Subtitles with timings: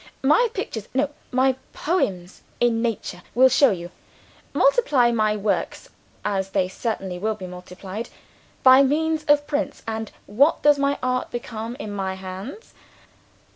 [0.23, 1.11] My pictures no!
[1.31, 3.91] my poems in color will show you.
[4.51, 5.89] Multiply my works,
[6.25, 8.09] as they certainly will be multiplied,
[8.63, 12.73] by means of prints and what does Art become in my hands?